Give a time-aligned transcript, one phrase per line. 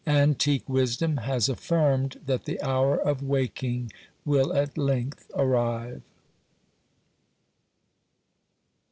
[0.07, 3.91] Antique wisdom has affirmed that the hour of waking
[4.25, 6.01] will at length arrive.